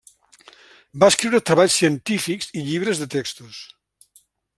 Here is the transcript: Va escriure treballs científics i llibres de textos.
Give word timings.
Va 1.03 1.09
escriure 1.13 1.41
treballs 1.49 1.75
científics 1.81 2.49
i 2.61 2.65
llibres 2.71 3.03
de 3.03 3.09
textos. 3.17 3.61